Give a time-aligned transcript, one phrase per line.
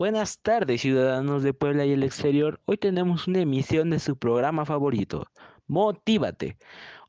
[0.00, 2.58] Buenas tardes, ciudadanos de Puebla y el exterior.
[2.64, 5.26] Hoy tenemos una emisión de su programa favorito,
[5.66, 6.56] Motívate.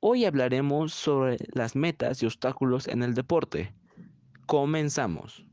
[0.00, 3.72] Hoy hablaremos sobre las metas y obstáculos en el deporte.
[4.46, 5.46] Comenzamos.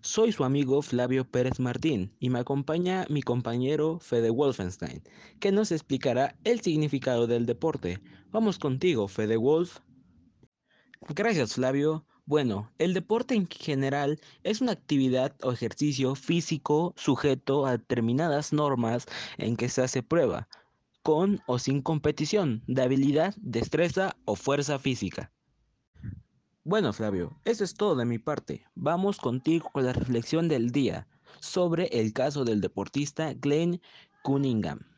[0.00, 5.04] Soy su amigo Flavio Pérez Martín y me acompaña mi compañero Fede Wolfenstein,
[5.38, 8.00] que nos explicará el significado del deporte.
[8.32, 9.78] Vamos contigo, Fede Wolf.
[11.14, 12.04] Gracias, Flavio.
[12.24, 19.06] Bueno, el deporte en general es una actividad o ejercicio físico sujeto a determinadas normas
[19.38, 20.48] en que se hace prueba,
[21.02, 25.32] con o sin competición, de habilidad, destreza o fuerza física.
[26.62, 28.64] Bueno, Flavio, eso es todo de mi parte.
[28.76, 31.08] Vamos contigo con la reflexión del día
[31.40, 33.82] sobre el caso del deportista Glenn
[34.22, 34.91] Cunningham.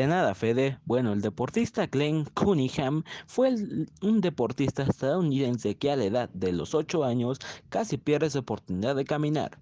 [0.00, 0.78] De nada, Fede.
[0.86, 3.54] Bueno, el deportista Glenn Cunningham fue
[4.00, 8.96] un deportista estadounidense que a la edad de los 8 años casi pierde su oportunidad
[8.96, 9.60] de caminar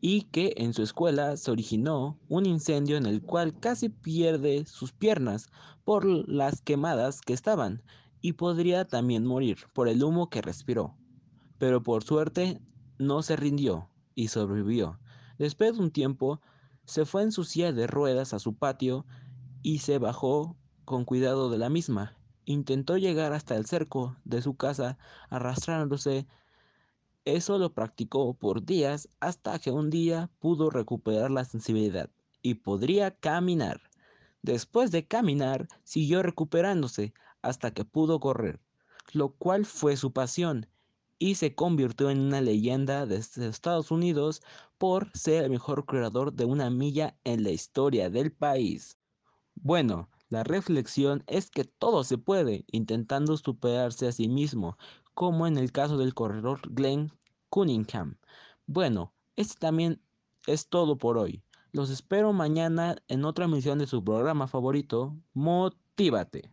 [0.00, 4.92] y que en su escuela se originó un incendio en el cual casi pierde sus
[4.92, 5.50] piernas
[5.84, 7.82] por las quemadas que estaban
[8.22, 10.96] y podría también morir por el humo que respiró.
[11.58, 12.62] Pero por suerte
[12.96, 14.98] no se rindió y sobrevivió.
[15.38, 16.40] Después de un tiempo
[16.86, 19.04] se fue en su silla de ruedas a su patio
[19.62, 22.16] y se bajó con cuidado de la misma.
[22.44, 26.26] Intentó llegar hasta el cerco de su casa arrastrándose.
[27.24, 32.10] Eso lo practicó por días hasta que un día pudo recuperar la sensibilidad
[32.42, 33.80] y podría caminar.
[34.42, 38.60] Después de caminar, siguió recuperándose hasta que pudo correr,
[39.12, 40.66] lo cual fue su pasión
[41.18, 44.42] y se convirtió en una leyenda de Estados Unidos
[44.78, 48.99] por ser el mejor corredor de una milla en la historia del país.
[49.62, 54.78] Bueno, la reflexión es que todo se puede intentando superarse a sí mismo,
[55.12, 57.12] como en el caso del corredor Glenn
[57.50, 58.16] Cunningham.
[58.66, 60.00] Bueno, este también
[60.46, 61.42] es todo por hoy.
[61.72, 66.50] Los espero mañana en otra emisión de su programa favorito, Motívate.